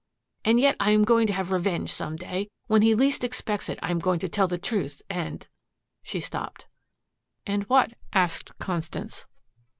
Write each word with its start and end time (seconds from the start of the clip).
And 0.43 0.59
yet 0.59 0.75
I 0.79 0.89
am 0.93 1.03
going 1.03 1.27
to 1.27 1.33
have 1.33 1.51
revenge 1.51 1.91
some 1.91 2.15
day. 2.15 2.49
When 2.65 2.81
he 2.81 2.95
least 2.95 3.23
expects 3.23 3.69
it 3.69 3.77
I 3.83 3.91
am 3.91 3.99
going 3.99 4.17
to 4.21 4.27
tell 4.27 4.47
the 4.47 4.57
truth 4.57 5.03
and" 5.11 5.45
She 6.01 6.19
stopped. 6.19 6.65
"And 7.45 7.65
what?" 7.69 7.93
asked 8.11 8.57
Constance. 8.57 9.27